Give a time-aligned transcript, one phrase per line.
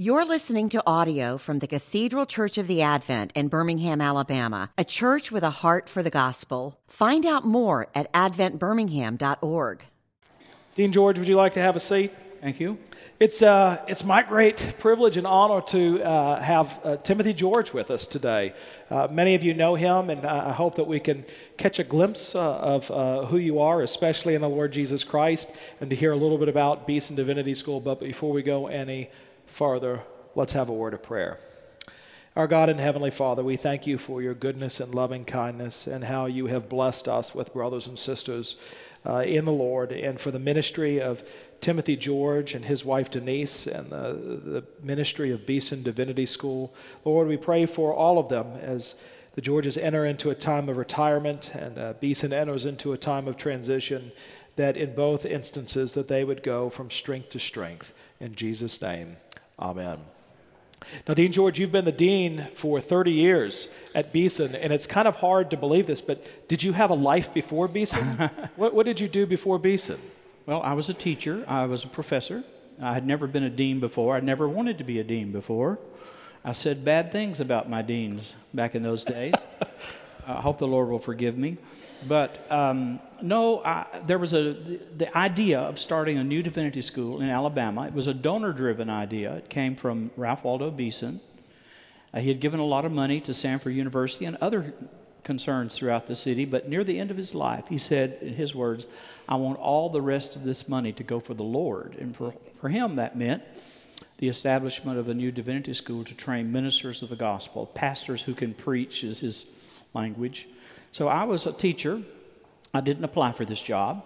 [0.00, 4.84] You're listening to audio from the Cathedral Church of the Advent in Birmingham, Alabama, a
[4.84, 6.78] church with a heart for the gospel.
[6.86, 9.82] Find out more at adventbirmingham.org.
[10.76, 12.12] Dean George, would you like to have a seat?
[12.40, 12.78] Thank you.
[13.18, 17.90] It's, uh, it's my great privilege and honor to uh, have uh, Timothy George with
[17.90, 18.54] us today.
[18.88, 21.24] Uh, many of you know him, and I hope that we can
[21.56, 25.50] catch a glimpse uh, of uh, who you are, especially in the Lord Jesus Christ,
[25.80, 27.80] and to hear a little bit about Beeson Divinity School.
[27.80, 29.10] But before we go any
[29.56, 30.00] farther,
[30.34, 31.38] let's have a word of prayer.
[32.38, 36.04] Our God and Heavenly Father, we thank you for your goodness and loving kindness and
[36.04, 38.54] how you have blessed us with brothers and sisters
[39.04, 41.20] uh, in the Lord and for the ministry of
[41.60, 46.72] Timothy George and his wife Denise and the, the ministry of Beeson Divinity School.
[47.04, 48.94] Lord, we pray for all of them as
[49.34, 53.26] the Georges enter into a time of retirement and uh, Beeson enters into a time
[53.26, 54.12] of transition
[54.54, 59.16] that in both instances that they would go from strength to strength in Jesus name
[59.58, 59.98] Amen.
[61.06, 65.08] Now, Dean George, you've been the dean for 30 years at Beeson, and it's kind
[65.08, 68.30] of hard to believe this, but did you have a life before Beeson?
[68.56, 70.00] what, what, did you do before Beeson?
[70.46, 72.44] Well, I was a teacher, I was a professor.
[72.80, 75.78] I had never been a dean before, I never wanted to be a dean before.
[76.44, 79.34] I said bad things about my deans back in those days.
[80.26, 81.58] I hope the Lord will forgive me.
[82.06, 84.52] But um, no, I, there was a
[84.96, 87.86] the idea of starting a new divinity school in Alabama.
[87.86, 89.34] It was a donor-driven idea.
[89.36, 91.20] It came from Ralph Waldo Beeson.
[92.14, 94.72] Uh, he had given a lot of money to Samford University and other
[95.24, 96.44] concerns throughout the city.
[96.44, 98.86] But near the end of his life, he said, in his words,
[99.28, 102.32] "I want all the rest of this money to go for the Lord." And for
[102.60, 103.42] for him, that meant
[104.18, 108.34] the establishment of a new divinity school to train ministers of the gospel, pastors who
[108.34, 109.44] can preach, is his
[109.94, 110.46] language
[110.92, 112.02] so I was a teacher.
[112.72, 114.04] I didn't apply for this job.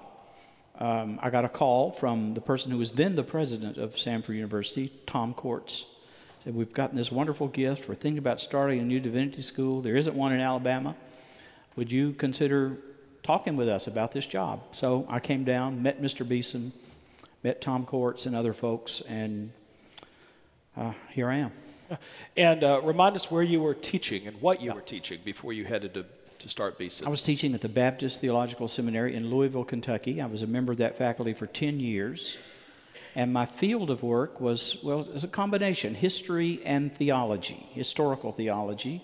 [0.79, 4.35] Um, I got a call from the person who was then the president of Samford
[4.35, 5.85] University, Tom Corts.
[6.45, 7.89] Said, We've gotten this wonderful gift.
[7.89, 9.83] We're thinking about starting a new divinity school.
[9.83, 10.97] There isn't one in Alabama.
[11.77, 12.79] Would you consider
[13.23, 14.61] talking with us about this job?
[14.73, 16.29] So I came down, met Mr.
[16.29, 16.73] Beeson,
[17.43, 19.53] met Tom Corts and other folks, and
[20.77, 21.53] uh, here I am.
[22.39, 24.75] And uh, remind us where you were teaching and what you yeah.
[24.77, 26.07] were teaching before you headed to
[26.43, 27.07] to start Beeson?
[27.07, 30.21] I was teaching at the Baptist Theological Seminary in Louisville, Kentucky.
[30.21, 32.37] I was a member of that faculty for 10 years.
[33.15, 38.33] And my field of work was, well, it was a combination history and theology, historical
[38.33, 39.03] theology.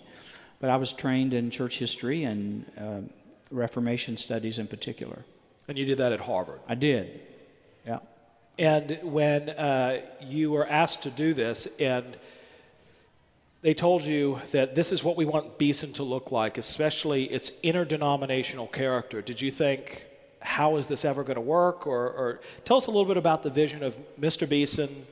[0.61, 3.01] But I was trained in church history and uh,
[3.51, 5.25] Reformation studies in particular.
[5.69, 6.61] And you did that at Harvard?
[6.67, 7.21] I did,
[7.87, 7.99] yeah.
[8.59, 12.19] And when uh, you were asked to do this, and
[13.63, 17.51] they told you that this is what we want Beeson to look like, especially its
[17.63, 19.21] interdenominational character.
[19.21, 20.05] Did you think,
[20.41, 21.87] how is this ever going to work?
[21.87, 24.49] Or, or, tell us a little bit about the vision of Mr.
[24.49, 25.07] Beeson,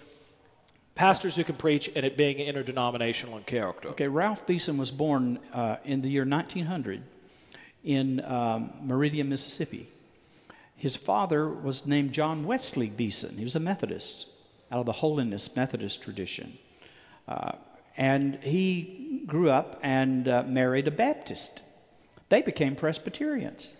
[0.94, 3.88] pastors who can preach, and it being interdenominational in character.
[3.88, 7.02] Okay, Ralph Beeson was born uh, in the year 1900
[7.82, 9.88] in um, Meridian, Mississippi.
[10.76, 13.36] His father was named John Wesley Beeson.
[13.38, 14.26] He was a Methodist
[14.70, 16.58] out of the Holiness Methodist tradition.
[17.26, 17.52] Uh,
[17.96, 21.62] and he grew up and uh, married a Baptist.
[22.28, 23.76] They became Presbyterians.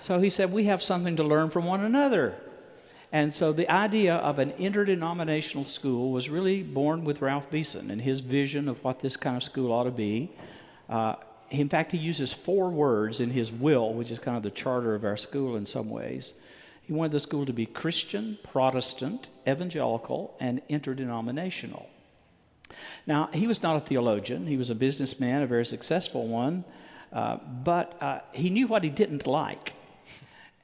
[0.00, 2.34] so he said, We have something to learn from one another.
[3.12, 8.00] And so the idea of an interdenominational school was really born with Ralph Beeson and
[8.00, 10.32] his vision of what this kind of school ought to be.
[10.88, 11.14] Uh,
[11.50, 14.96] in fact, he uses four words in his will, which is kind of the charter
[14.96, 16.32] of our school in some ways.
[16.82, 21.86] He wanted the school to be Christian, Protestant, evangelical, and interdenominational.
[23.06, 26.64] Now, he was not a theologian, he was a businessman, a very successful one,
[27.12, 29.72] uh, but uh, he knew what he didn't like.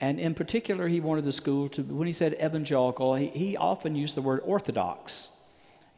[0.00, 3.94] And in particular, he wanted the school to, when he said evangelical, he, he often
[3.94, 5.28] used the word orthodox.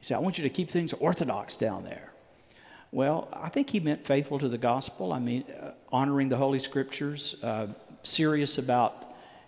[0.00, 2.12] He said, I want you to keep things orthodox down there.
[2.90, 5.12] Well, I think he meant faithful to the gospel.
[5.12, 7.68] I mean, uh, honoring the Holy Scriptures, uh,
[8.02, 9.06] serious about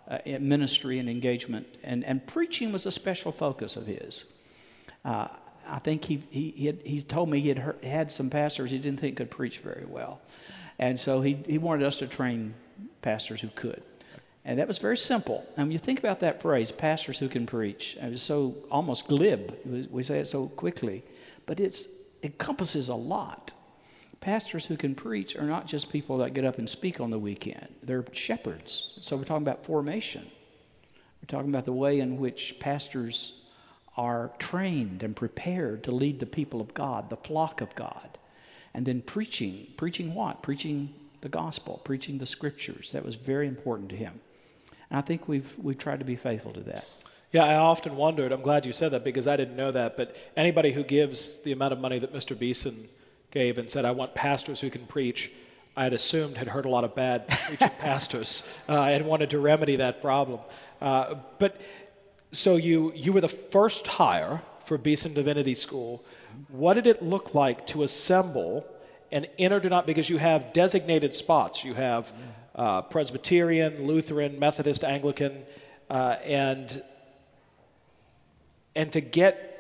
[0.09, 4.25] uh, ministry and engagement, and, and preaching was a special focus of his.
[5.67, 8.71] I think he he he, had, he told me he had heard, had some pastors
[8.71, 10.21] he didn't think could preach very well,
[10.79, 12.55] and so he he wanted us to train
[13.03, 13.83] pastors who could.
[14.47, 15.43] And that was very simple.
[15.57, 19.09] And when you think about that phrase, pastors who can preach, it was so almost
[19.09, 19.55] glib.
[19.91, 21.03] We say it so quickly,
[21.47, 21.87] but it's
[22.23, 23.53] it encompasses a lot.
[24.21, 27.19] Pastors who can preach are not just people that get up and speak on the
[27.19, 27.69] weekend.
[27.83, 28.99] They're shepherds.
[29.03, 30.31] So we're talking about formation.
[31.21, 33.33] We're talking about the way in which pastors
[33.97, 38.19] are trained and prepared to lead the people of God, the flock of God.
[38.73, 39.69] And then preaching.
[39.77, 40.43] Preaching what?
[40.43, 42.91] Preaching the gospel, preaching the scriptures.
[42.93, 44.21] That was very important to him.
[44.91, 46.85] And I think we've, we've tried to be faithful to that.
[47.31, 48.31] Yeah, I often wondered.
[48.31, 49.97] I'm glad you said that because I didn't know that.
[49.97, 52.39] But anybody who gives the amount of money that Mr.
[52.39, 52.89] Beeson
[53.33, 55.33] gave and said, I want pastors who can preach,
[55.77, 59.41] I had assumed had heard a lot of bad preaching pastors uh, and wanted to
[59.41, 60.41] remedy that problem.
[60.81, 61.57] Uh, but
[62.35, 66.03] so you you were the first hire for Beeson Divinity School.
[66.49, 68.67] What did it look like to assemble
[69.13, 71.65] an not Because you have designated spots.
[71.65, 72.13] You have
[72.55, 75.45] uh, Presbyterian, Lutheran, Methodist, Anglican,
[75.89, 76.83] uh, and
[78.75, 79.51] and to get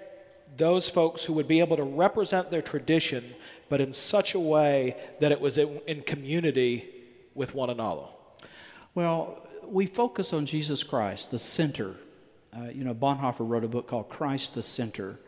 [0.56, 3.24] those folks who would be able to represent their tradition,
[3.68, 6.88] but in such a way that it was in, in community
[7.34, 8.06] with one another.
[8.94, 11.96] Well, we focus on Jesus Christ, the center.
[12.56, 15.18] Uh, you know, Bonhoeffer wrote a book called Christ the Center.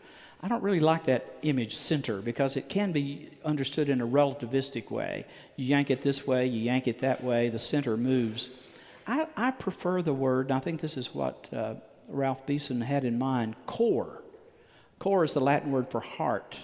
[0.41, 4.91] I don't really like that image center because it can be understood in a relativistic
[4.91, 5.27] way.
[5.57, 8.51] You yank it this way, you yank it that way, the center moves.
[9.07, 11.77] I, I prefer the word, and I think this is what uh,
[12.09, 14.23] Ralph Beeson had in mind core.
[14.99, 16.55] Core is the Latin word for heart.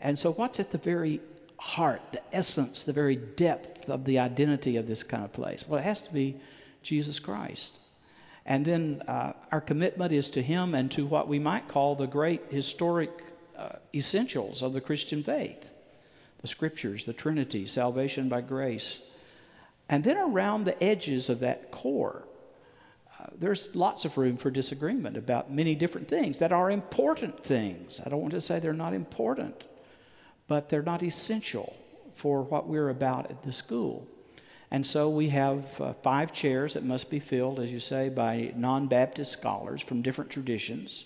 [0.00, 1.20] And so, what's at the very
[1.56, 5.64] heart, the essence, the very depth of the identity of this kind of place?
[5.66, 6.36] Well, it has to be
[6.82, 7.78] Jesus Christ.
[8.46, 12.06] And then uh, our commitment is to Him and to what we might call the
[12.06, 13.10] great historic
[13.56, 15.64] uh, essentials of the Christian faith
[16.42, 19.00] the Scriptures, the Trinity, salvation by grace.
[19.88, 22.22] And then around the edges of that core,
[23.18, 27.98] uh, there's lots of room for disagreement about many different things that are important things.
[28.04, 29.54] I don't want to say they're not important,
[30.46, 31.74] but they're not essential
[32.16, 34.06] for what we're about at the school.
[34.70, 38.52] And so we have uh, five chairs that must be filled, as you say, by
[38.56, 41.04] non Baptist scholars from different traditions.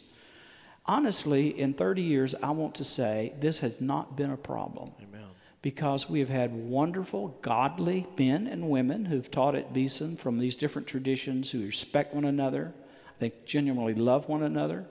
[0.87, 4.93] Honestly, in 30 years, I want to say this has not been a problem.
[5.03, 5.27] Amen.
[5.61, 10.57] Because we have had wonderful, godly men and women who've taught at Beeson from these
[10.57, 12.73] different traditions who respect one another,
[13.17, 14.87] I think genuinely love one another,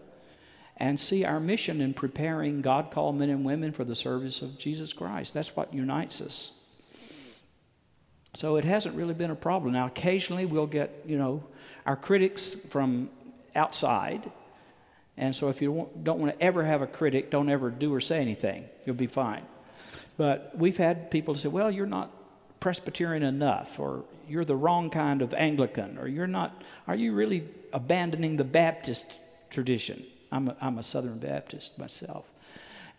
[0.75, 4.59] and see our mission in preparing God called men and women for the service of
[4.59, 5.33] Jesus Christ.
[5.33, 6.51] That's what unites us.
[8.37, 9.73] So it hasn't really been a problem.
[9.73, 11.43] Now, occasionally we'll get, you know,
[11.87, 13.09] our critics from
[13.55, 14.31] outside.
[15.17, 17.99] And so if you don't want to ever have a critic, don't ever do or
[17.99, 18.65] say anything.
[18.85, 19.43] You'll be fine.
[20.17, 22.11] But we've had people say, well, you're not
[22.59, 27.43] Presbyterian enough, or you're the wrong kind of Anglican, or you're not, are you really
[27.73, 29.05] abandoning the Baptist
[29.49, 30.05] tradition?
[30.31, 32.25] I'm a, I'm a Southern Baptist myself.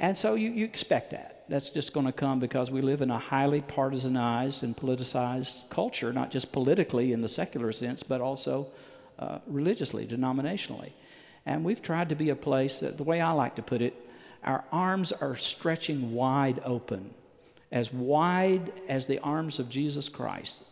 [0.01, 1.43] And so you, you expect that.
[1.49, 6.13] That's just going to come because we live in a highly partisanized and politicized culture,
[6.13, 8.69] not just politically in the secular sense, but also
[9.19, 10.93] uh, religiously, denominationally.
[11.45, 13.95] And we've tried to be a place that, the way I like to put it,
[14.45, 17.13] our arms are stretching wide open,
[17.73, 20.63] as wide as the arms of Jesus Christ,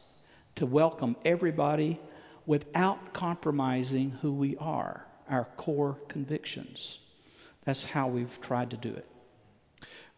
[0.56, 1.99] to welcome everybody
[2.46, 6.99] without compromising who we are, our core convictions.
[7.64, 9.06] That's how we've tried to do it.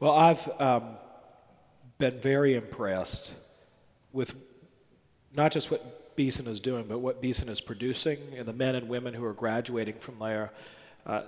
[0.01, 0.97] Well, I've um,
[1.99, 3.33] been very impressed
[4.13, 4.33] with
[5.35, 8.89] not just what Beeson is doing, but what Beeson is producing and the men and
[8.89, 10.53] women who are graduating from there.
[11.05, 11.23] Uh,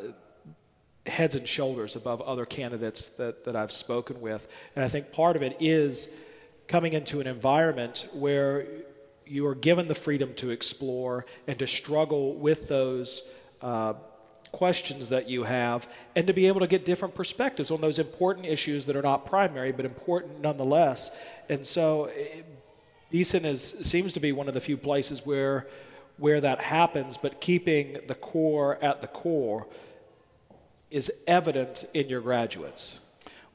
[1.04, 4.46] heads and shoulders above other candidates that, that I've spoken with.
[4.76, 6.08] And I think part of it is
[6.68, 8.66] coming into an environment where
[9.26, 13.22] you are given the freedom to explore and to struggle with those
[13.62, 13.94] uh,
[14.52, 15.86] questions that you have
[16.16, 19.26] and to be able to get different perspectives on those important issues that are not
[19.26, 21.10] primary but important nonetheless.
[21.48, 22.10] And so
[23.10, 25.66] Beeson is, seems to be one of the few places where
[26.20, 29.66] where that happens, but keeping the core at the core
[30.90, 32.98] is evident in your graduates.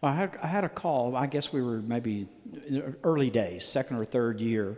[0.01, 1.15] Well, I had, I had a call.
[1.15, 2.27] I guess we were maybe
[3.03, 4.77] early days, second or third year,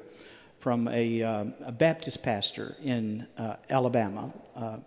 [0.60, 4.34] from a, um, a Baptist pastor in uh, Alabama.
[4.56, 4.78] Uh,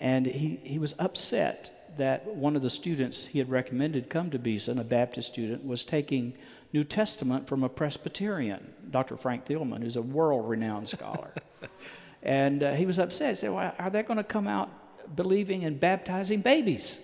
[0.00, 4.38] and he, he was upset that one of the students he had recommended come to
[4.38, 6.34] Beeson, a Baptist student, was taking
[6.72, 9.16] New Testament from a Presbyterian, Dr.
[9.16, 11.32] Frank Thielman, who's a world renowned scholar.
[12.22, 13.30] and uh, he was upset.
[13.30, 14.68] He said, well, Are they going to come out
[15.14, 17.00] believing in baptizing babies?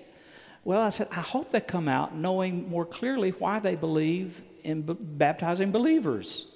[0.65, 4.83] Well, I said, I hope they come out knowing more clearly why they believe in
[4.83, 6.47] b- baptizing believers.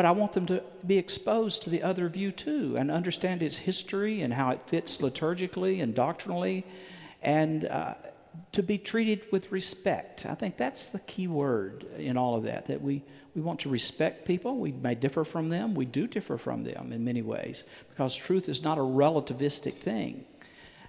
[0.00, 3.54] But I want them to be exposed to the other view too and understand its
[3.54, 6.64] history and how it fits liturgically and doctrinally
[7.20, 7.96] and uh,
[8.52, 10.24] to be treated with respect.
[10.24, 13.04] I think that's the key word in all of that, that we,
[13.34, 14.56] we want to respect people.
[14.56, 15.74] We may differ from them.
[15.74, 20.24] We do differ from them in many ways because truth is not a relativistic thing.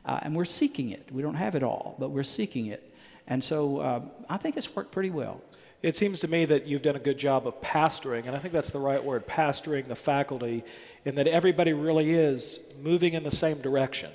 [0.05, 1.11] Uh, and we're seeking it.
[1.11, 2.81] We don't have it all, but we're seeking it.
[3.27, 5.41] And so uh, I think it's worked pretty well.
[5.81, 8.53] It seems to me that you've done a good job of pastoring, and I think
[8.53, 10.63] that's the right word, pastoring the faculty,
[11.05, 14.11] in that everybody really is moving in the same direction.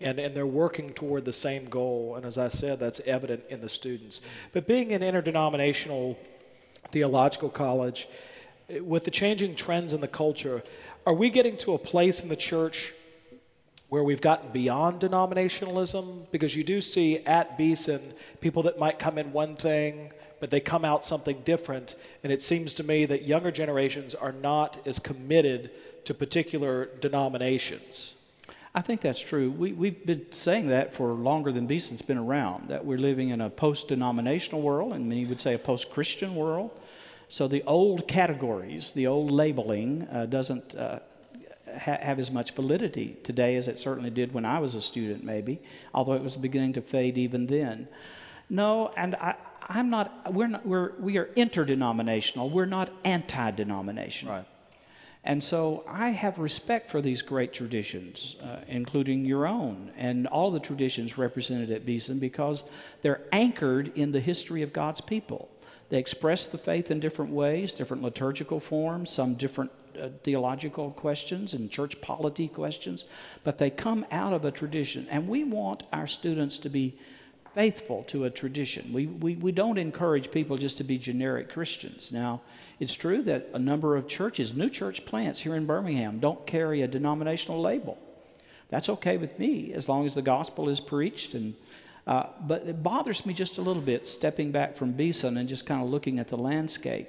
[0.00, 2.14] and, and they're working toward the same goal.
[2.16, 4.20] And as I said, that's evident in the students.
[4.52, 6.16] But being an interdenominational
[6.92, 8.08] theological college,
[8.80, 10.62] with the changing trends in the culture,
[11.06, 12.92] are we getting to a place in the church
[13.88, 16.30] where we've gotten beyond denominationalism?
[16.30, 20.60] Because you do see at Beeson people that might come in one thing, but they
[20.60, 21.94] come out something different.
[22.22, 25.70] And it seems to me that younger generations are not as committed
[26.04, 28.14] to particular denominations.
[28.74, 29.50] I think that's true.
[29.50, 33.40] We, we've been saying that for longer than Beeson's been around, that we're living in
[33.40, 36.70] a post denominational world, and many would say a post Christian world.
[37.28, 41.00] So the old categories, the old labeling, uh, doesn't uh,
[41.66, 45.24] ha- have as much validity today as it certainly did when I was a student,
[45.24, 45.60] maybe,
[45.92, 47.88] although it was beginning to fade even then.
[48.48, 49.34] No, and I,
[49.68, 50.32] I'm not.
[50.32, 50.66] We're not.
[50.66, 52.50] We're we are interdenominational.
[52.50, 54.34] We're not anti-denominational.
[54.34, 54.46] Right.
[55.24, 60.50] And so I have respect for these great traditions, uh, including your own, and all
[60.52, 62.62] the traditions represented at Beeson because
[63.02, 65.50] they're anchored in the history of God's people.
[65.90, 69.70] They express the faith in different ways, different liturgical forms, some different
[70.00, 73.04] uh, theological questions and church polity questions,
[73.42, 75.08] but they come out of a tradition.
[75.10, 76.98] And we want our students to be
[77.54, 78.92] faithful to a tradition.
[78.92, 82.10] We, we, we don't encourage people just to be generic Christians.
[82.12, 82.42] Now,
[82.80, 86.82] it's true that a number of churches, new church plants here in Birmingham, don't carry
[86.82, 87.98] a denominational label.
[88.70, 91.34] That's okay with me as long as the gospel is preached.
[91.34, 91.54] And,
[92.06, 95.66] uh, but it bothers me just a little bit stepping back from Beeson and just
[95.66, 97.08] kind of looking at the landscape.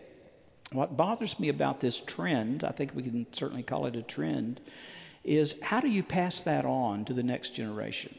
[0.72, 4.62] What bothers me about this trend, I think we can certainly call it a trend,
[5.24, 8.16] is how do you pass that on to the next generation?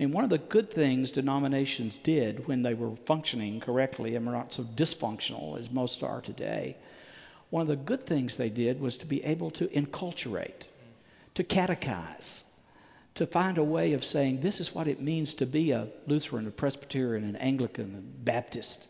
[0.00, 4.24] I mean, one of the good things denominations did when they were functioning correctly and
[4.24, 6.78] were not so dysfunctional as most are today,
[7.50, 10.64] one of the good things they did was to be able to enculturate,
[11.34, 12.44] to catechize,
[13.16, 16.46] to find a way of saying this is what it means to be a Lutheran,
[16.46, 18.86] a Presbyterian, an Anglican, a Baptist.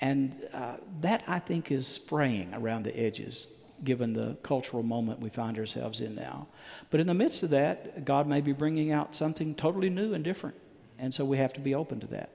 [0.00, 3.48] And uh, that, I think, is fraying around the edges
[3.82, 6.46] given the cultural moment we find ourselves in now.
[6.90, 10.22] But in the midst of that, God may be bringing out something totally new and
[10.22, 10.56] different.
[10.98, 12.30] And so we have to be open to that.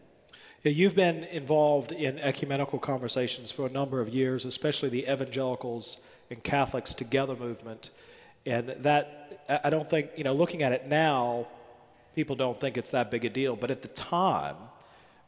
[0.63, 5.97] You've been involved in ecumenical conversations for a number of years, especially the evangelicals
[6.29, 7.89] and Catholics together movement.
[8.45, 11.47] And that, I don't think, you know, looking at it now,
[12.13, 13.55] people don't think it's that big a deal.
[13.55, 14.57] But at the time,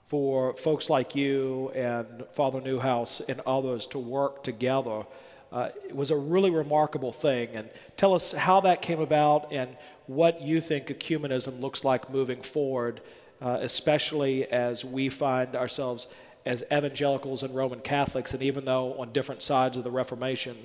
[0.10, 5.04] for folks like you and Father Neuhaus and others to work together
[5.52, 7.50] uh, it was a really remarkable thing.
[7.54, 9.76] And tell us how that came about and
[10.08, 13.02] what you think ecumenism looks like moving forward,
[13.42, 16.08] uh, especially as we find ourselves
[16.46, 20.58] as evangelicals and Roman Catholics, and even though on different sides of the Reformation,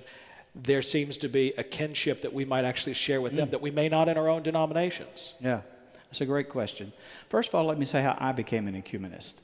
[0.55, 3.37] there seems to be a kinship that we might actually share with mm.
[3.37, 5.35] them that we may not in our own denominations.
[5.38, 5.61] Yeah,
[6.07, 6.93] that's a great question.
[7.28, 9.35] First of all, let me say how I became an ecumenist.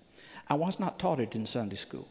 [0.49, 2.08] I was not taught it in Sunday school.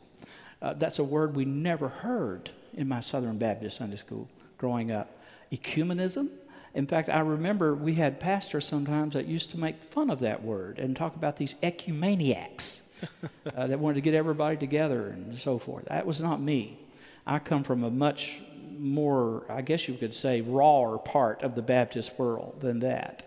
[0.61, 5.09] Uh, that's a word we never heard in my Southern Baptist Sunday school growing up.
[5.51, 6.29] Ecumenism.
[6.73, 10.41] In fact, I remember we had pastors sometimes that used to make fun of that
[10.41, 12.81] word and talk about these ecumeniacs
[13.55, 15.85] uh, that wanted to get everybody together and so forth.
[15.85, 16.79] That was not me.
[17.25, 18.39] I come from a much
[18.77, 23.23] more, I guess you could say, rawer part of the Baptist world than that.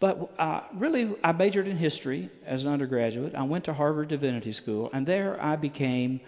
[0.00, 3.34] But uh, really, I majored in history as an undergraduate.
[3.34, 6.20] I went to Harvard Divinity School, and there I became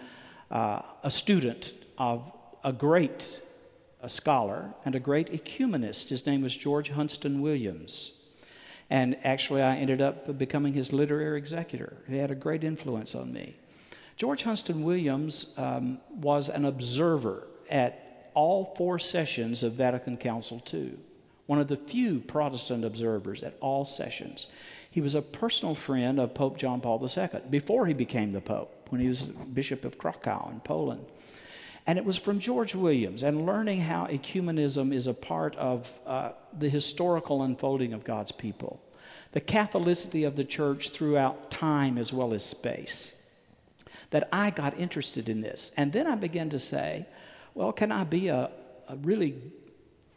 [0.51, 2.31] uh, a student of
[2.63, 3.41] a great
[4.03, 6.09] a scholar and a great ecumenist.
[6.09, 8.11] His name was George Huntston Williams.
[8.89, 11.97] And actually, I ended up becoming his literary executor.
[12.07, 13.55] He had a great influence on me.
[14.17, 20.97] George Huntston Williams um, was an observer at all four sessions of Vatican Council II,
[21.45, 24.47] one of the few Protestant observers at all sessions.
[24.91, 28.69] He was a personal friend of Pope John Paul II before he became the Pope,
[28.89, 31.05] when he was Bishop of Krakow in Poland.
[31.85, 36.31] And it was from George Williams and learning how ecumenism is a part of uh,
[36.57, 38.79] the historical unfolding of God's people,
[39.33, 43.13] the Catholicity of the church throughout time as well as space,
[44.11, 45.71] that I got interested in this.
[45.75, 47.05] And then I began to say,
[47.53, 48.49] well, can I be a,
[48.87, 49.35] a really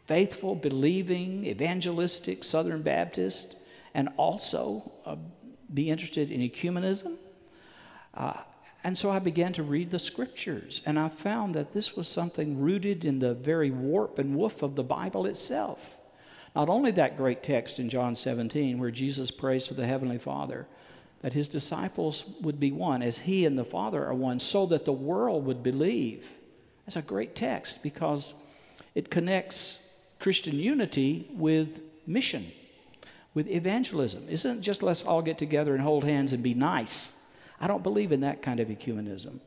[0.07, 3.55] faithful, believing, evangelistic Southern Baptist
[3.93, 5.17] and also uh,
[5.73, 7.17] be interested in ecumenism?
[8.13, 8.41] Uh,
[8.87, 12.61] and so I began to read the scriptures, and I found that this was something
[12.61, 15.77] rooted in the very warp and woof of the Bible itself.
[16.55, 20.67] Not only that great text in John 17, where Jesus prays to the Heavenly Father
[21.21, 24.85] that his disciples would be one, as he and the Father are one, so that
[24.85, 26.25] the world would believe.
[26.85, 28.33] That's a great text because
[28.95, 29.79] it connects
[30.21, 32.45] Christian unity with mission
[33.33, 34.29] with evangelism.
[34.29, 37.13] Isn't just let's all get together and hold hands and be nice.
[37.59, 39.39] I don't believe in that kind of ecumenism.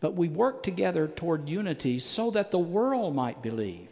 [0.00, 3.88] But we work together toward unity so that the world might believe.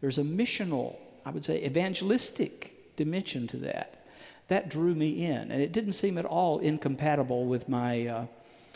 [0.00, 4.04] There's a missional, I would say, evangelistic dimension to that.
[4.48, 8.26] That drew me in, and it didn't seem at all incompatible with my uh,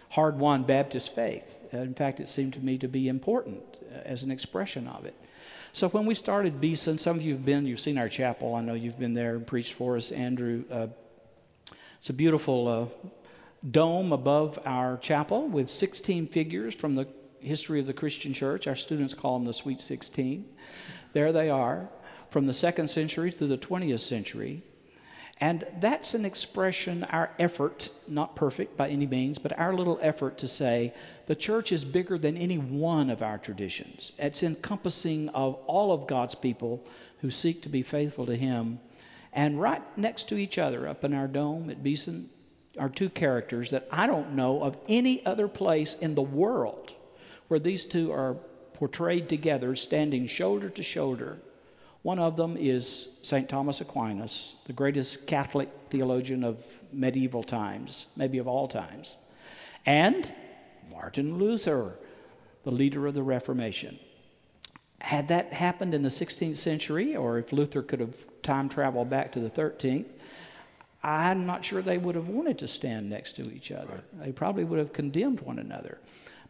[0.09, 1.45] hard won Baptist faith.
[1.73, 3.63] In fact, it seemed to me to be important
[3.93, 5.15] uh, as an expression of it.
[5.75, 8.55] So when we started Beeson, some of you have been, you've seen our chapel.
[8.55, 10.65] I know you've been there and preached for us, Andrew.
[10.71, 10.87] Uh,
[12.01, 13.09] it's a beautiful uh,
[13.69, 17.09] dome above our chapel with 16 figures from the
[17.41, 18.67] history of the Christian church.
[18.67, 20.45] Our students call them the Sweet 16.
[21.13, 21.89] There they are,
[22.31, 24.63] from the second century to the 20th century.
[25.41, 30.39] And that's an expression, our effort, not perfect by any means, but our little effort
[30.39, 30.93] to say
[31.27, 34.11] the church is bigger than any one of our traditions.
[34.19, 36.85] It's encompassing of all of God's people
[37.21, 38.81] who seek to be faithful to Him.
[39.33, 42.31] And right next to each other up in our dome at Beeson
[42.79, 46.93] are two characters that I don't know of any other place in the world
[47.49, 48.37] where these two are
[48.75, 51.39] portrayed together, standing shoulder to shoulder
[52.03, 53.49] one of them is St.
[53.49, 56.57] Thomas Aquinas, the greatest Catholic theologian of
[56.93, 59.17] medieval times, maybe of all times,
[59.85, 60.33] and
[60.91, 61.95] Martin Luther,
[62.65, 63.99] the leader of the Reformation.
[65.01, 69.33] Had that happened in the 16th century, or if Luther could have time traveled back
[69.33, 70.07] to the 13th,
[71.03, 74.03] I'm not sure they would have wanted to stand next to each other.
[74.15, 75.99] They probably would have condemned one another.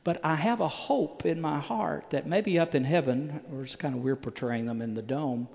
[0.04, 3.76] But I have a hope in my heart that maybe up in heaven, or it's
[3.76, 5.48] kind of weird portraying them in the dome,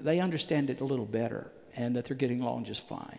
[0.00, 3.18] they understand it a little better and that they're getting along just fine.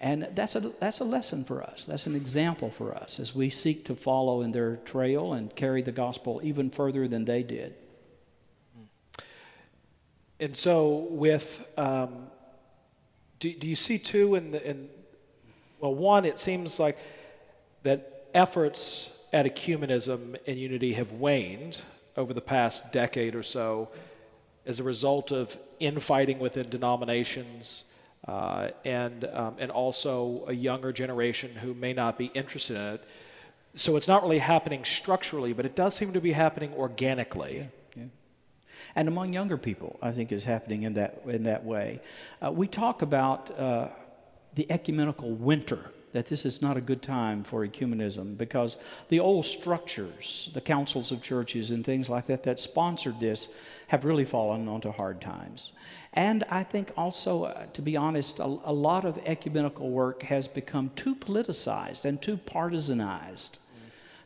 [0.00, 1.84] And that's a, that's a lesson for us.
[1.88, 5.82] That's an example for us as we seek to follow in their trail and carry
[5.82, 7.74] the gospel even further than they did.
[10.38, 11.42] And so, with
[11.76, 12.28] um,
[13.40, 14.88] do, do you see too in the in
[15.80, 16.96] well, one, it seems like
[17.84, 21.80] that efforts at ecumenism and unity have waned
[22.16, 23.88] over the past decade or so
[24.66, 27.84] as a result of infighting within denominations
[28.26, 33.04] uh, and, um, and also a younger generation who may not be interested in it.
[33.76, 37.58] So it's not really happening structurally, but it does seem to be happening organically.
[37.58, 38.04] Yeah, yeah.
[38.94, 42.00] And among younger people, I think is happening in that in that way.
[42.40, 43.88] Uh, we talk about uh,
[44.54, 48.76] the ecumenical winter that this is not a good time for ecumenism because
[49.08, 53.48] the old structures, the councils of churches and things like that that sponsored this
[53.88, 55.72] have really fallen onto hard times.
[56.14, 60.48] And I think also, uh, to be honest, a, a, lot of ecumenical work has
[60.48, 63.58] become too politicized and too partisanized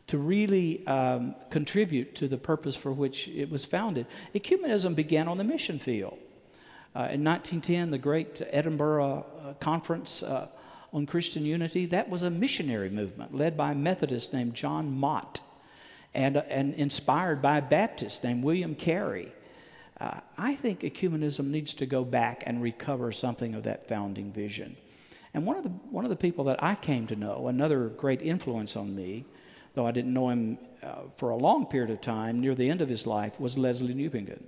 [0.07, 4.05] to really um, contribute to the purpose for which it was founded.
[4.35, 6.17] Ecumenism began on the mission field.
[6.95, 10.47] Uh, in 1910, the great Edinburgh uh, Conference uh,
[10.91, 15.39] on Christian unity, that was a missionary movement led by a Methodist named John Mott
[16.13, 19.31] and, uh, and inspired by a Baptist named William Carey.
[19.99, 24.75] Uh, I think ecumenism needs to go back and recover something of that founding vision.
[25.33, 28.21] And one of the one of the people that I came to know, another great
[28.21, 29.25] influence on me,
[29.73, 32.81] though I didn't know him uh, for a long period of time, near the end
[32.81, 34.43] of his life, was Lesslie Newbigin.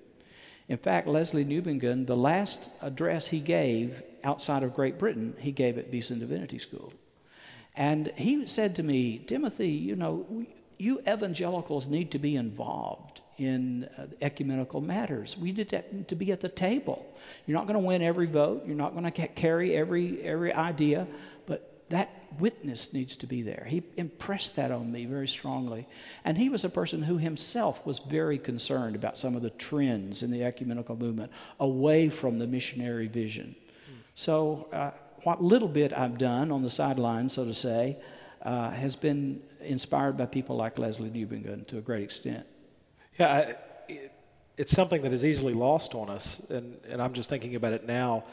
[0.67, 5.77] In fact, Lesslie Newbigin, the last address he gave outside of Great Britain, he gave
[5.77, 6.91] at Beeson Divinity School.
[7.75, 10.45] And he said to me, Timothy, you know,
[10.77, 15.35] you evangelicals need to be involved in uh, ecumenical matters.
[15.39, 15.69] We need
[16.07, 17.05] to, be at the table.
[17.45, 18.63] You're not going to win every vote.
[18.65, 21.07] You're not going to carry every every idea,
[21.89, 23.65] that witness needs to be there.
[23.67, 25.87] He impressed that on me very strongly.
[26.23, 30.23] And he was a person who himself was very concerned about some of the trends
[30.23, 33.55] in the ecumenical movement away from the missionary vision.
[34.15, 34.91] So, uh,
[35.23, 37.97] what little bit I've done on the sidelines, so to say,
[38.41, 42.45] uh, has been inspired by people like Lesslie Newbigin to a great extent.
[43.19, 43.55] Yeah, I,
[44.57, 47.85] it's something that is easily lost on us, and, and I'm just thinking about it
[47.85, 48.23] now.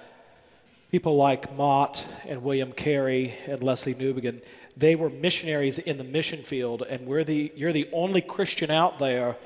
[0.92, 4.42] People like Mott and William Carey and Lesslie Newbigin,
[4.76, 8.98] they were missionaries in the mission field, and we're the, you're the only Christian out
[8.98, 9.36] there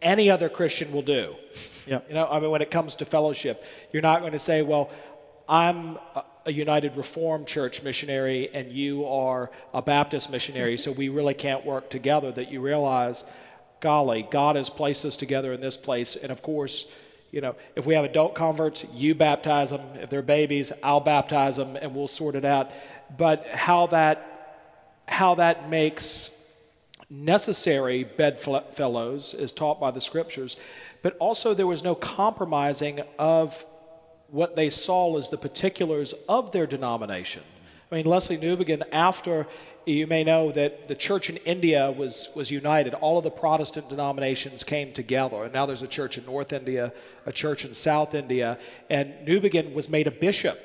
[0.00, 1.34] any other Christian will do.
[1.88, 2.06] Yep.
[2.08, 3.60] You know, I mean, when it comes to fellowship,
[3.90, 4.90] you're not going to say, well,
[5.48, 5.98] I'm
[6.46, 11.66] a United Reformed Church missionary and you are a Baptist missionary, so we really can't
[11.66, 12.30] work together.
[12.30, 13.24] That you realize,
[13.80, 16.86] golly, God has placed us together in this place, and of course,
[17.30, 19.82] you know, if we have adult converts, you baptize them.
[19.94, 22.70] If they're babies, I'll baptize them, and we'll sort it out.
[23.16, 24.24] But how that
[25.06, 26.30] how that makes
[27.10, 30.56] necessary bedfellows is taught by the scriptures.
[31.02, 33.54] But also, there was no compromising of
[34.28, 37.42] what they saw as the particulars of their denomination.
[37.90, 39.46] I mean, Lesslie Newbigin, after
[39.86, 43.88] you may know that the church in India was, was united, all of the Protestant
[43.88, 45.44] denominations came together.
[45.44, 46.92] And now there's a church in North India,
[47.26, 48.58] a church in South India,
[48.90, 50.58] and Newbigin was made a bishop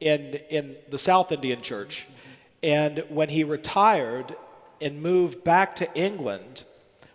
[0.00, 2.06] in, in the South Indian church.
[2.62, 4.34] And when he retired
[4.80, 6.64] and moved back to England,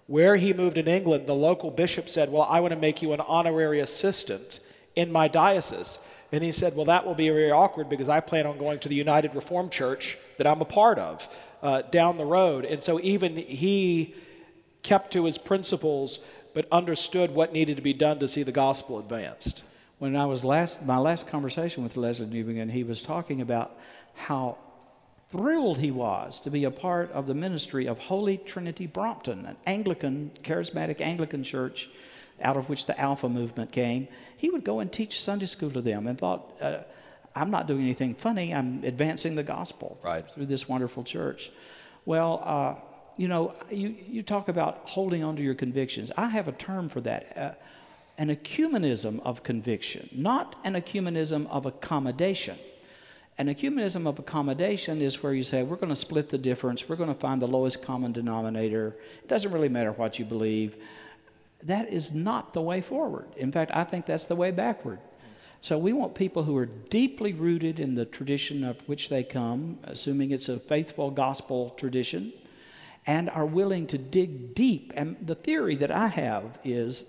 [0.07, 3.13] where he moved in England, the local bishop said, Well, I want to make you
[3.13, 4.59] an honorary assistant
[4.95, 5.99] in my diocese.
[6.31, 8.89] And he said, Well, that will be very awkward because I plan on going to
[8.89, 11.27] the United Reformed Church that I'm a part of
[11.61, 12.65] uh, down the road.
[12.65, 14.15] And so even he
[14.83, 16.19] kept to his principles
[16.53, 19.63] but understood what needed to be done to see the gospel advanced.
[19.99, 23.71] When I was last, my last conversation with Lesslie Newbigin, he was talking about
[24.13, 24.57] how
[25.31, 29.57] thrilled he was to be a part of the ministry of Holy Trinity Brompton, an
[29.65, 31.89] Anglican, charismatic Anglican church
[32.41, 35.81] out of which the Alpha movement came, he would go and teach Sunday school to
[35.81, 36.79] them and thought, uh,
[37.35, 38.53] I'm not doing anything funny.
[38.53, 40.25] I'm advancing the gospel right.
[40.31, 41.51] through this wonderful church.
[42.05, 42.75] Well, uh,
[43.17, 46.11] you know, you, you talk about holding on to your convictions.
[46.15, 47.51] I have a term for that uh,
[48.17, 52.57] an ecumenism of conviction, not an ecumenism of accommodation.
[53.37, 56.95] An ecumenism of accommodation is where you say, we're going to split the difference, we're
[56.95, 58.95] going to find the lowest common denominator.
[59.21, 60.75] It doesn't really matter what you believe
[61.65, 63.27] that is not the way forward.
[63.37, 64.99] In fact, I think that's the way backward.
[65.65, 69.79] So we want people who are deeply rooted in the tradition of which they come,
[69.83, 72.33] assuming it's a faithful gospel tradition,
[73.07, 74.93] and are willing to dig deep.
[74.95, 77.03] And the theory that I have is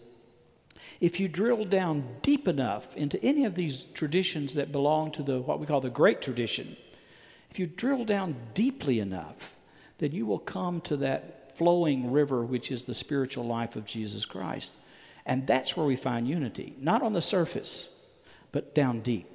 [1.03, 5.39] if you drill down deep enough into any of these traditions that belong to the
[5.39, 6.79] what we call the great tradition,
[7.51, 9.37] if you drill down deeply enough,
[9.99, 14.25] then you will come to that flowing river, which is the spiritual life of Jesus
[14.25, 14.73] Christ.
[15.27, 17.93] And that's where we find unity, not on the surface,
[18.53, 19.27] but down deep.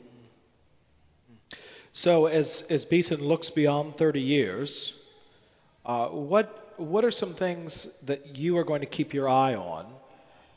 [1.94, 4.94] So, as, as Beeson looks beyond 30 years,
[5.86, 9.94] uh, what, what are some things that you are going to keep your eye on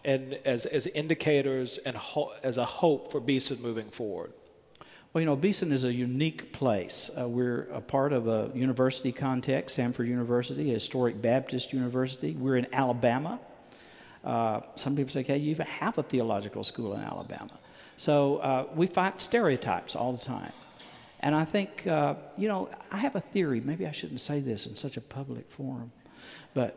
[0.05, 4.33] and as, as indicators and ho- as a hope for Beeson moving forward?
[5.13, 7.11] Well, you know, Beeson is a unique place.
[7.17, 12.35] Uh, we're a part of a university context, Samford University, a historic Baptist university.
[12.35, 13.41] We're in Alabama.
[14.25, 17.59] Uh, some people say, okay, you even have a theological school in Alabama.
[17.97, 20.53] So uh, we fight stereotypes all the time.
[21.21, 23.61] And I think, uh, you know, I have a theory.
[23.61, 25.91] Maybe I shouldn't say this in such a public forum,
[26.53, 26.77] but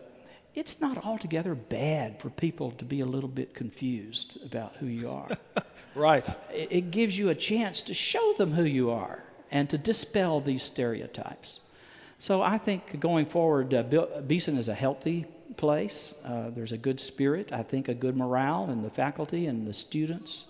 [0.56, 5.10] it's not altogether bad for people to be a little bit confused about who you
[5.10, 5.30] are.
[5.96, 6.28] right.
[6.52, 10.42] It, it gives you a chance to show them who you are and to dispel
[10.42, 11.60] these stereotypes.
[12.20, 13.84] So I think going forward, uh,
[14.26, 15.28] Beeson is a healthy
[15.58, 16.14] place.
[16.24, 17.52] Uh, there's a good spirit.
[17.52, 20.46] I think a good morale in the faculty and the students.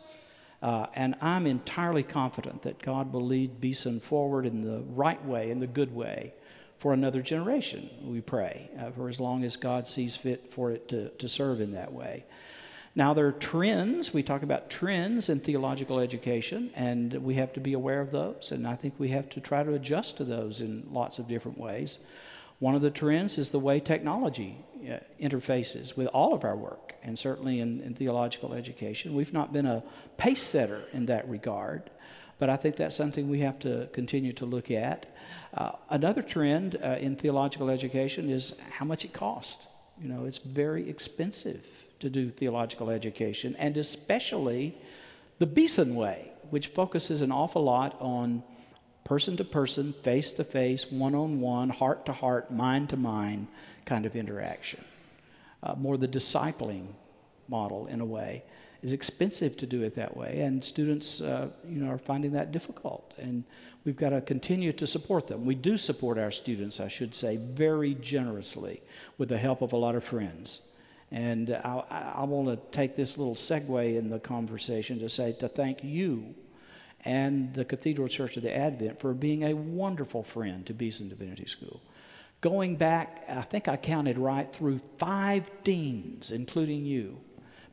[0.62, 5.52] Uh, and I'm entirely confident that God will lead Beeson forward in the right way,
[5.52, 6.34] in the good way,
[6.80, 10.90] for another generation, we pray, uh, for as long as God sees fit for it
[10.90, 12.26] to, to serve in that way.
[12.96, 14.12] Now, there are trends.
[14.12, 18.52] We talk about trends in theological education, and we have to be aware of those,
[18.52, 21.60] and I think we have to try to adjust to those in lots of different
[21.60, 22.00] ways.
[22.60, 26.94] One of the trends is the way technology uh, interfaces with all of our work,
[27.04, 29.16] and certainly in, in theological education.
[29.16, 29.84] We've not been a
[30.18, 31.90] pace setter in that regard.
[32.40, 35.08] But I think that's something we have to continue to look at.
[35.54, 39.66] Uh, another trend uh, in theological education is how much it costs.
[40.00, 41.64] You know, it's very expensive
[42.00, 44.78] to do theological education, and especially
[45.40, 48.44] the Beeson way, which focuses an awful lot on
[49.08, 53.48] person to person, face to face, one on one, heart to heart, mind to mind
[53.86, 54.84] kind of interaction.
[55.64, 56.88] Uh, more the discipling
[57.48, 58.44] model in a way
[58.84, 62.52] is expensive to do it that way, and students, uh, you know, are finding that
[62.52, 63.14] difficult.
[63.18, 63.46] And
[63.86, 65.46] we've got to continue to support them.
[65.46, 68.84] We do support our students, I should say, very generously
[69.18, 70.60] with the help of a lot of friends.
[71.12, 75.48] And I, I want to take this little segue in the conversation to say to
[75.48, 76.36] thank you
[77.06, 81.46] and the Cathedral Church of the Advent for being a wonderful friend to Beeson Divinity
[81.46, 81.82] School.
[82.42, 87.18] Going back, I think I counted right through five deans, including you,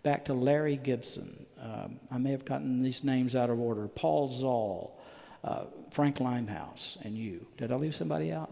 [0.03, 1.47] back to Larry Gibson.
[1.61, 3.89] Um, I may have gotten these names out of order.
[3.89, 4.99] Paul Zahl,
[5.43, 7.47] uh, Frank Limehouse, and you.
[7.59, 8.51] Did I leave somebody out?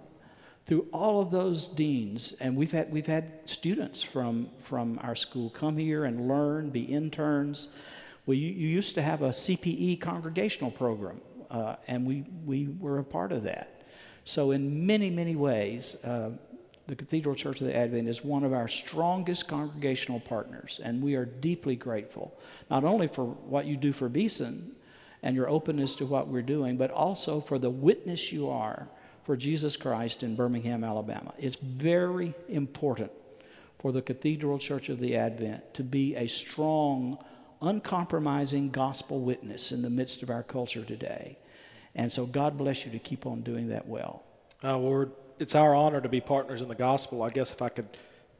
[0.67, 5.51] Through all of those deans, and we've had we've had students from from our school
[5.51, 7.69] come here and learn, be interns.
[8.27, 12.99] Well, you, you used to have a CPE congregational program, uh, and we we were
[12.99, 13.85] a part of that.
[14.25, 16.31] So in many many ways, uh,
[16.87, 21.15] the Cathedral Church of the Advent is one of our strongest congregational partners, and we
[21.15, 22.33] are deeply grateful,
[22.71, 24.77] not only for what you do for Beeson,
[25.23, 28.89] and your openness to what we're doing, but also for the witness you are
[29.25, 31.33] for Jesus Christ in Birmingham, Alabama.
[31.39, 33.13] It's very important
[33.81, 37.19] for the Cathedral Church of the Advent to be a strong,
[37.63, 41.39] uncompromising gospel witness in the midst of our culture today.
[41.95, 44.23] And so God bless you to keep on doing that well.
[44.65, 47.23] Uh, Lord, it's our honor to be partners in the gospel.
[47.23, 47.89] I guess if I could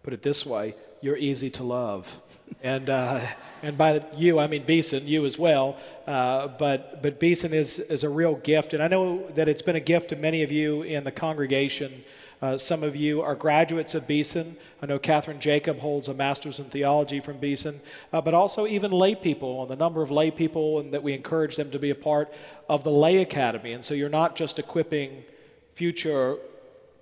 [0.03, 2.07] put it this way, you're easy to love.
[2.63, 3.27] and uh,
[3.63, 5.77] and by you, I mean Beeson, you as well.
[6.07, 9.77] Uh, but but Beeson is is a real gift, and I know that it's been
[9.77, 12.05] a gift to many of you in the congregation.
[12.41, 14.57] Uh, some of you are graduates of Beeson.
[14.83, 17.81] I know Catherine Jacob holds a master's in theology from Beeson,
[18.13, 21.13] uh, but also even lay people, and the number of lay people, and that we
[21.13, 22.33] encourage them to be a part
[22.69, 23.75] of the lay academy.
[23.75, 25.23] And so you're not just equipping
[25.77, 26.39] future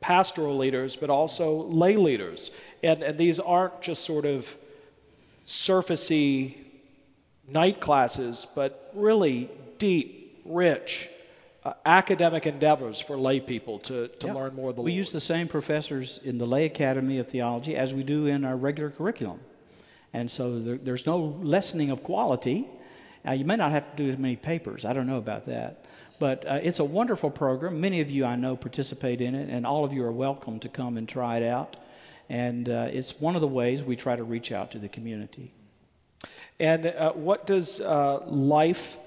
[0.00, 2.50] pastoral leaders, but also lay leaders.
[2.82, 4.46] And, and these aren't just sort of
[5.46, 6.56] surfacey
[7.46, 11.08] night classes, but really deep, rich,
[11.64, 14.98] uh, academic endeavors for lay people to, to learn more of the we Lord.
[14.98, 18.56] use the same professors in the Lay Academy of Theology as we do in our
[18.56, 19.40] regular curriculum.
[20.12, 22.66] And so there, there's no lessening of quality.
[23.26, 24.84] Uh, you may not have to do as many papers.
[24.84, 25.84] I don't know about that.
[26.20, 27.80] But uh, it's a wonderful program.
[27.80, 30.68] Many of you I know participate in it, and all of you are welcome to
[30.68, 31.78] come and try it out.
[32.28, 35.52] And uh, it's one of the ways we try to reach out to the community.
[36.60, 38.98] And uh, what does uh, life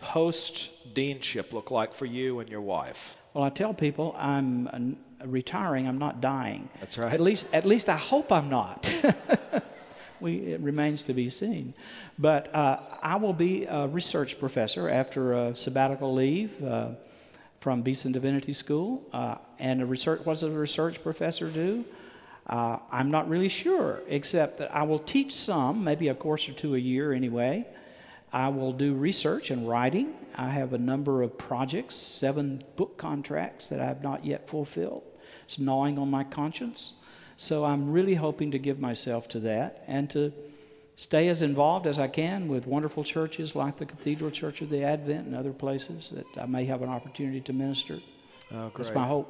[0.00, 2.96] post deanship look like for you and your wife?
[3.34, 5.86] Well, I tell people I'm retiring.
[5.86, 6.70] I'm not dying.
[6.80, 7.12] That's right.
[7.12, 8.88] At least, at least I hope I'm not.
[10.24, 11.74] we, it remains to be seen.
[12.18, 16.92] But uh, I will be a research professor after a sabbatical leave uh,
[17.60, 19.02] from Beeson Divinity School.
[19.12, 21.84] Uh, and a research, what does a research professor do?
[22.46, 26.54] Uh, I'm not really sure, except that I will teach some, maybe a course or
[26.54, 27.66] two a year anyway.
[28.32, 30.14] I will do research and writing.
[30.34, 35.04] I have a number of projects, seven book contracts that I have not yet fulfilled.
[35.44, 36.94] It's gnawing on my conscience.
[37.36, 40.32] So I'm really hoping to give myself to that and to
[40.96, 44.84] stay as involved as I can with wonderful churches like the Cathedral Church of the
[44.84, 47.98] Advent and other places that I may have an opportunity to minister.
[48.52, 49.28] Oh, That's my hope.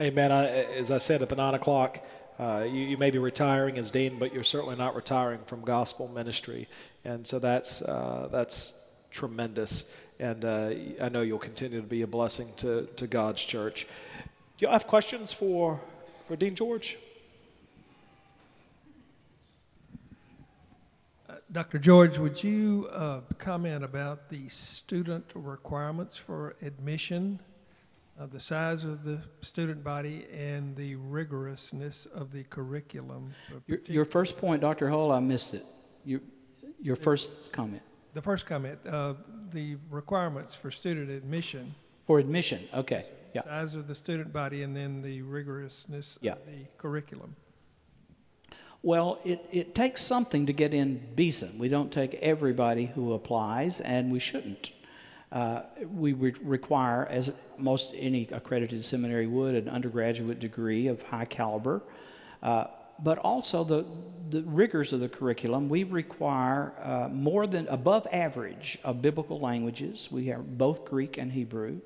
[0.00, 0.32] Amen.
[0.32, 1.98] I, as I said at the 9 o'clock,
[2.38, 6.06] uh, you, you, may be retiring as dean, but you're certainly not retiring from gospel
[6.08, 6.68] ministry.
[7.04, 8.72] And so that's, uh, that's
[9.10, 9.84] tremendous.
[10.20, 13.86] And uh, I know you'll continue to be a blessing to, to God's church.
[14.58, 15.80] Do you have questions for
[16.28, 16.98] for Dean George.
[21.26, 21.78] Uh, Dr.
[21.78, 27.40] George, would you uh, comment about the student requirements for admission,
[28.20, 33.32] uh, the size of the student body, and the rigorousness of the curriculum?
[33.66, 34.90] Your, your, first point, Dr.
[34.90, 35.64] Hull, I missed it.
[36.04, 36.20] Your,
[36.78, 37.82] your first comment.
[38.12, 39.14] The first comment, uh,
[39.50, 41.74] the requirements for student admission.
[42.08, 43.04] For admission, okay.
[43.34, 43.42] Yeah.
[43.42, 46.32] Size of the student body and then the rigorousness yeah.
[46.32, 47.36] of the curriculum.
[48.82, 51.58] Well, it, it takes something to get in Beeson.
[51.58, 54.70] We don't take everybody who applies, and we shouldn't.
[55.30, 61.26] Uh, we re- require, as most any accredited seminary would, an undergraduate degree of high
[61.26, 61.82] caliber.
[62.42, 62.68] Uh,
[63.04, 63.84] but also the,
[64.30, 70.08] the rigors of the curriculum, we require uh, more than above average of biblical languages.
[70.10, 71.82] We have both Greek and Hebrew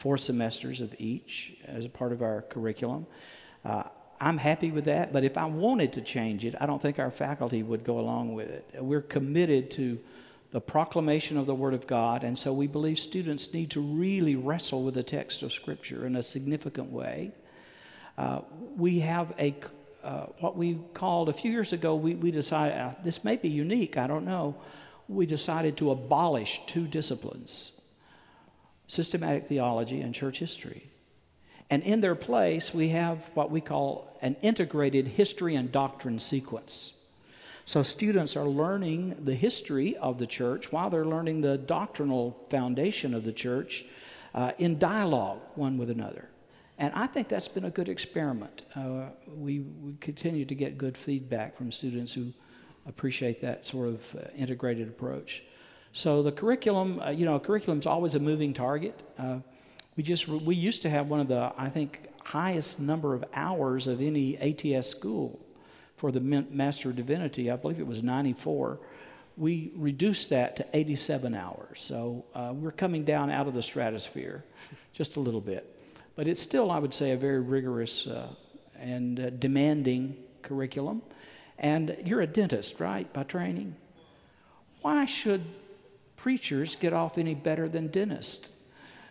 [0.00, 3.06] four semesters of each as a part of our curriculum.
[3.64, 3.84] Uh,
[4.20, 7.10] I'm happy with that, but if I wanted to change it, I don't think our
[7.10, 8.64] faculty would go along with it.
[8.78, 9.98] We're committed to
[10.52, 14.36] the proclamation of the Word of God, and so we believe students need to really
[14.36, 17.32] wrestle with the text of Scripture in a significant way.
[18.18, 18.40] Uh,
[18.76, 19.54] we have a
[20.02, 21.94] uh, what we called a few years ago.
[21.94, 23.98] We, we decided uh, this may be unique.
[23.98, 24.56] I don't know.
[25.08, 27.70] We decided to abolish two disciplines
[28.90, 30.82] systematic theology, and church history.
[31.70, 36.92] And in their place, we have what we call an integrated history and doctrine sequence.
[37.66, 43.14] So students are learning the history of the church while they're learning the doctrinal foundation
[43.14, 43.84] of the church
[44.34, 46.28] uh, in dialogue one with another.
[46.76, 48.62] And I think that's been a good experiment.
[48.74, 52.32] Uh, we, we continue to get good feedback from students who
[52.86, 55.42] appreciate that sort of uh, integrated approach.
[55.92, 59.02] So the curriculum, uh, you know, curriculum's always a moving target.
[59.18, 59.40] Uh,
[59.96, 63.88] we just we used to have one of the I think highest number of hours
[63.88, 65.40] of any ATS school
[65.96, 67.50] for the Master of Divinity.
[67.50, 68.78] I believe it was 94.
[69.36, 71.82] We reduced that to 87 hours.
[71.86, 74.44] So uh, we're coming down out of the stratosphere
[74.92, 75.66] just a little bit.
[76.14, 78.28] But it's still, I would say, a very rigorous uh,
[78.78, 81.02] and uh, demanding curriculum.
[81.58, 83.76] And you're a dentist, right, by training?
[84.82, 85.42] Why should
[86.22, 88.48] preachers get off any better than dentists.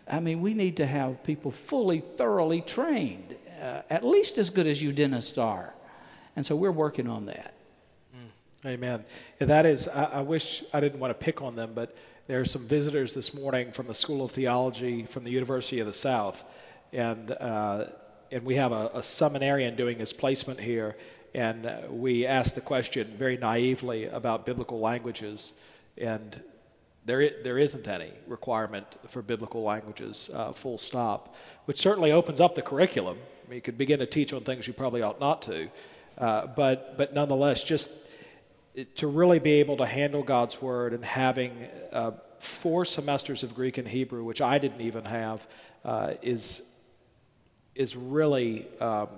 [0.07, 4.65] I mean, we need to have people fully, thoroughly trained, uh, at least as good
[4.65, 5.73] as you dentists are.
[6.35, 7.53] And so we're working on that.
[8.65, 9.05] Amen.
[9.39, 11.95] Yeah, that is, I, I wish I didn't want to pick on them, but
[12.27, 15.87] there are some visitors this morning from the School of Theology from the University of
[15.87, 16.43] the South,
[16.91, 17.85] and uh,
[18.31, 20.95] and we have a, a seminarian doing his placement here,
[21.33, 25.53] and uh, we asked the question very naively about biblical languages,
[25.97, 26.41] and
[27.09, 31.33] there there isn't any requirement for biblical languages, uh, full stop,
[31.65, 33.17] which certainly opens up the curriculum.
[33.17, 35.69] I mean, you could begin to teach on things you probably ought not to,
[36.19, 37.89] uh, but but nonetheless, just
[38.97, 41.51] to really be able to handle God's Word and having
[41.91, 42.11] uh,
[42.61, 45.41] four semesters of Greek and Hebrew, which I didn't even have,
[45.83, 46.61] uh, is
[47.73, 49.09] is really um,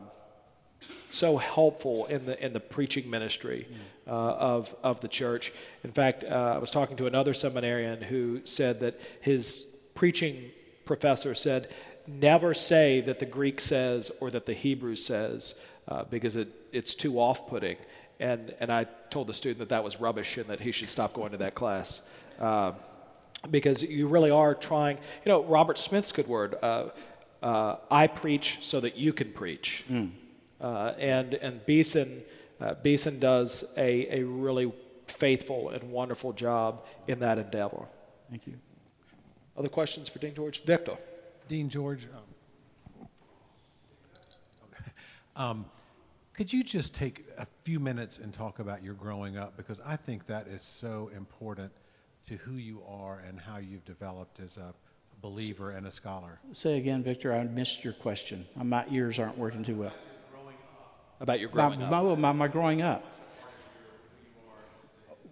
[1.11, 3.67] so helpful in the in the preaching ministry
[4.07, 5.51] uh, of of the church.
[5.83, 9.63] In fact, uh, I was talking to another seminarian who said that his
[9.95, 10.51] preaching
[10.85, 11.67] professor said,
[12.07, 15.55] "Never say that the Greek says or that the Hebrew says,
[15.87, 17.77] uh, because it it's too off-putting."
[18.19, 21.13] And and I told the student that that was rubbish and that he should stop
[21.13, 22.01] going to that class.
[22.39, 22.73] Uh,
[23.49, 26.55] because you really are trying, you know, Robert Smith's good word.
[26.61, 26.89] Uh,
[27.41, 29.83] uh, I preach so that you can preach.
[30.61, 32.21] Uh, and and Beeson,
[32.59, 34.71] uh, Beeson does a, a really
[35.07, 37.87] faithful and wonderful job in that endeavor.
[38.29, 38.53] Thank you.
[39.57, 40.63] Other questions for Dean George?
[40.63, 40.97] Victor.
[41.49, 42.07] Dean George,
[42.99, 43.07] um,
[45.35, 45.65] um,
[46.33, 49.57] could you just take a few minutes and talk about your growing up?
[49.57, 51.71] Because I think that is so important
[52.27, 54.73] to who you are and how you've developed as a
[55.21, 56.39] believer and a scholar.
[56.51, 57.33] Say again, Victor.
[57.33, 58.45] I missed your question.
[58.55, 59.93] My ears aren't working too well.
[61.21, 61.91] About your My, growing up.
[61.91, 63.05] my, my, my growing up.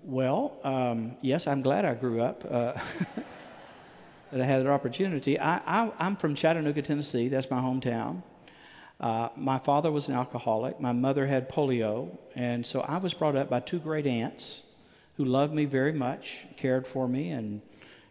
[0.04, 2.46] Well, um, yes, I'm glad I grew up.
[2.46, 2.74] Uh,
[4.32, 5.40] that I had that opportunity.
[5.40, 7.28] I, I, I'm from Chattanooga, Tennessee.
[7.28, 8.22] That's my hometown.
[9.00, 10.80] Uh, my father was an alcoholic.
[10.80, 14.62] My mother had polio, and so I was brought up by two great aunts
[15.18, 17.62] who loved me very much, cared for me, and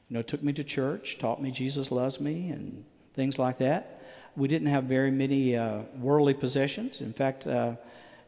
[0.08, 4.02] you know took me to church, taught me Jesus loves me, and things like that.
[4.36, 7.00] We didn't have very many uh, worldly possessions.
[7.00, 7.76] In fact, uh,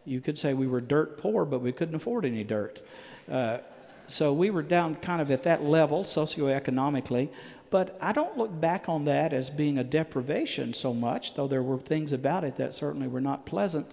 [0.05, 2.81] you could say we were dirt poor, but we couldn't afford any dirt.
[3.31, 3.59] Uh,
[4.09, 7.31] so we were down kind of at that level socioeconomically.
[7.71, 11.63] But I don't look back on that as being a deprivation so much, though there
[11.63, 13.87] were things about it that certainly were not pleasant.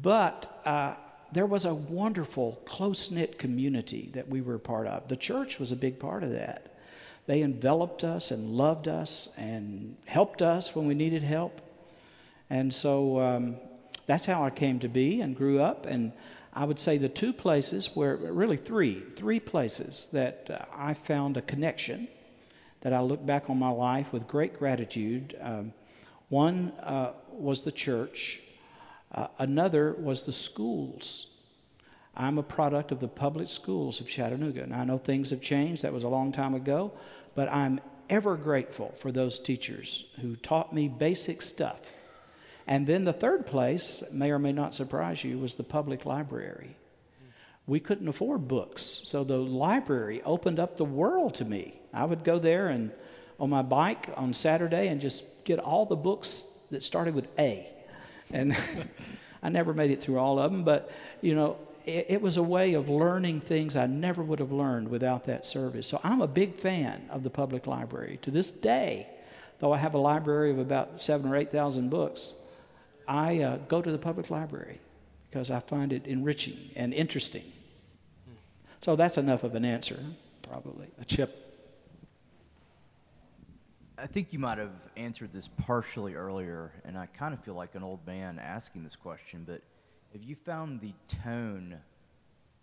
[0.00, 0.94] But uh,
[1.32, 5.08] there was a wonderful, close knit community that we were part of.
[5.08, 6.69] The church was a big part of that.
[7.26, 11.60] They enveloped us and loved us and helped us when we needed help.
[12.48, 13.56] And so um,
[14.06, 15.86] that's how I came to be and grew up.
[15.86, 16.12] And
[16.52, 21.36] I would say the two places where, really three, three places that uh, I found
[21.36, 22.08] a connection
[22.80, 25.36] that I look back on my life with great gratitude.
[25.40, 25.72] Um,
[26.28, 28.40] one uh, was the church,
[29.12, 31.26] uh, another was the schools.
[32.14, 35.82] I'm a product of the public schools of Chattanooga, and I know things have changed.
[35.82, 36.92] That was a long time ago,
[37.34, 41.80] but I'm ever grateful for those teachers who taught me basic stuff.
[42.66, 46.76] And then the third place, may or may not surprise you, was the public library.
[47.66, 51.80] We couldn't afford books, so the library opened up the world to me.
[51.92, 52.90] I would go there and
[53.38, 57.68] on my bike on Saturday and just get all the books that started with A.
[58.30, 58.56] And
[59.42, 62.42] I never made it through all of them, but you know, it, it was a
[62.42, 65.86] way of learning things I never would have learned without that service.
[65.86, 68.18] So I'm a big fan of the public library.
[68.22, 69.08] To this day,
[69.58, 72.34] though I have a library of about seven or eight thousand books,
[73.06, 74.80] I uh, go to the public library
[75.28, 77.44] because I find it enriching and interesting.
[78.82, 79.98] So that's enough of an answer,
[80.42, 80.88] probably.
[81.00, 81.36] A chip.
[83.98, 87.74] I think you might have answered this partially earlier, and I kind of feel like
[87.74, 89.60] an old man asking this question, but
[90.12, 90.92] have you found the
[91.22, 91.76] tone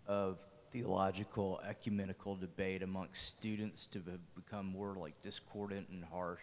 [0.06, 0.38] of
[0.70, 6.40] theological ecumenical debate amongst students to have become more like discordant and harsh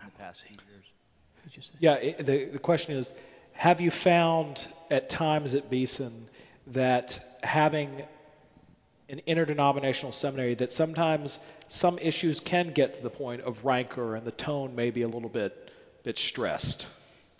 [0.00, 0.84] in the past few years?
[1.80, 3.12] Yeah, it, the, the question is
[3.52, 6.28] Have you found at times at Beeson
[6.68, 8.02] that having
[9.08, 11.38] an interdenominational seminary, that sometimes
[11.68, 15.08] some issues can get to the point of rancor and the tone may be a
[15.08, 15.70] little bit,
[16.02, 16.86] bit stressed?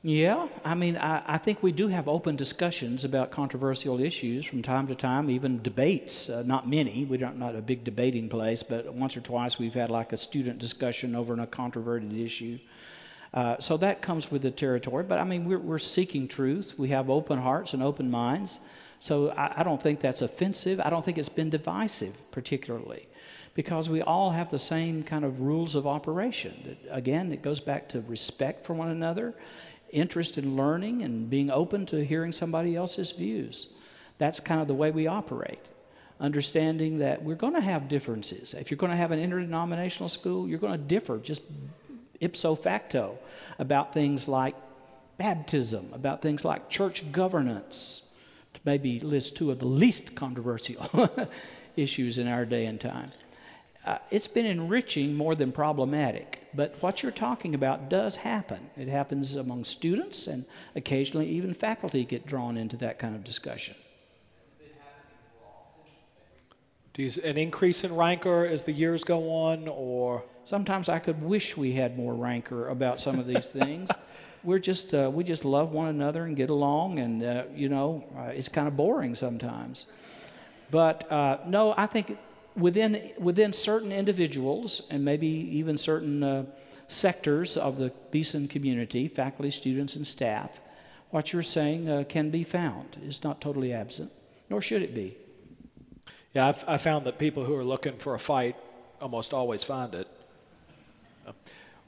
[0.04, 4.62] Yeah, I mean, I, I think we do have open discussions about controversial issues from
[4.62, 6.28] time to time, even debates.
[6.28, 7.04] Uh, not many.
[7.04, 10.58] We're not, a big debating place, but once or twice we've had like a student
[10.58, 12.58] discussion over a controverted issue.
[13.32, 15.04] Uh, so that comes with the territory.
[15.04, 16.72] But I mean, we're, we're seeking truth.
[16.76, 18.58] We have open hearts and open minds.
[18.98, 20.80] So I, I don't think that's offensive.
[20.80, 23.06] I don't think it's been divisive, particularly.
[23.54, 26.76] because we all have the same kind of rules of operation.
[26.90, 29.34] Again, it goes back to respect for one another,
[29.92, 33.68] interest in learning, and being open to hearing somebody else's views.
[34.18, 35.60] That's kind of the way we operate.
[36.20, 38.54] Understanding that we're going to have differences.
[38.54, 41.42] If you're going to have an interdenominational school, you're going to differ just
[42.20, 43.18] ipso facto
[43.58, 44.54] about things like
[45.18, 48.02] baptism, about things like church governance,
[48.54, 51.08] to maybe list two of the least controversial
[51.76, 53.08] issues in our day and time.
[53.84, 56.38] Uh, it's been enriching more than problematic.
[56.54, 58.70] But what you're talking about does happen.
[58.76, 60.44] It happens among students, and
[60.76, 63.74] occasionally even faculty get drawn into that kind of discussion.
[66.94, 71.22] Do you, an increase in rancor as the years go on, or sometimes I could
[71.22, 73.88] wish we had more rancor about some of these things.
[74.44, 78.04] We're just uh, we just love one another and get along, and uh, you know
[78.14, 79.86] uh, it's kind of boring sometimes.
[80.70, 82.18] But uh, no, I think
[82.56, 86.44] within within certain individuals and maybe even certain uh,
[86.88, 90.50] sectors of the Beeson community, faculty, students, and staff,
[91.10, 92.96] what you're saying uh, can be found.
[93.02, 94.10] It's not totally absent,
[94.50, 95.16] nor should it be.
[96.34, 98.56] Yeah, I've, I found that people who are looking for a fight
[99.00, 100.08] almost always find it.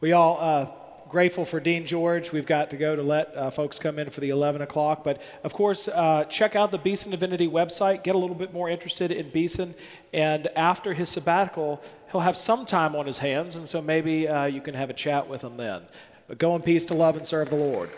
[0.01, 2.33] We all uh, grateful for Dean George.
[2.33, 5.05] We've got to go to let uh, folks come in for the 11 o'clock.
[5.05, 8.05] But of course, uh, check out the Beeson Divinity website.
[8.05, 9.75] Get a little bit more interested in Beeson.
[10.13, 11.81] And after his sabbatical,
[12.11, 14.95] he'll have some time on his hands, and so maybe uh, you can have a
[14.95, 15.83] chat with him then.
[16.29, 17.91] But go in peace to love and serve the Lord.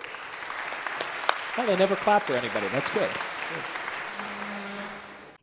[1.57, 2.69] Well, they never clap for anybody.
[2.69, 3.11] That's good.
[3.11, 3.36] good.